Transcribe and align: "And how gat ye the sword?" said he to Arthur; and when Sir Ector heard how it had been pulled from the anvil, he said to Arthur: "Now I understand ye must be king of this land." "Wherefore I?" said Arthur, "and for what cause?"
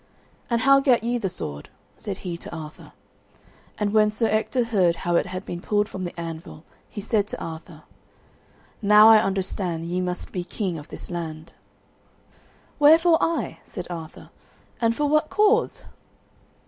"And 0.49 0.61
how 0.61 0.79
gat 0.79 1.03
ye 1.03 1.19
the 1.19 1.29
sword?" 1.29 1.69
said 1.95 2.17
he 2.25 2.35
to 2.35 2.51
Arthur; 2.51 2.93
and 3.77 3.93
when 3.93 4.09
Sir 4.09 4.25
Ector 4.25 4.63
heard 4.63 4.95
how 5.05 5.15
it 5.15 5.27
had 5.27 5.45
been 5.45 5.61
pulled 5.61 5.87
from 5.87 6.05
the 6.05 6.19
anvil, 6.19 6.63
he 6.89 7.01
said 7.01 7.27
to 7.27 7.39
Arthur: 7.39 7.83
"Now 8.81 9.09
I 9.11 9.19
understand 9.21 9.85
ye 9.85 10.01
must 10.01 10.31
be 10.31 10.43
king 10.43 10.79
of 10.79 10.87
this 10.87 11.11
land." 11.11 11.53
"Wherefore 12.79 13.19
I?" 13.21 13.59
said 13.63 13.85
Arthur, 13.91 14.31
"and 14.81 14.95
for 14.95 15.07
what 15.07 15.29
cause?" 15.29 15.85